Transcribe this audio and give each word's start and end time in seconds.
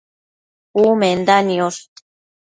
Umenda 0.83 1.35
niosh 1.47 1.83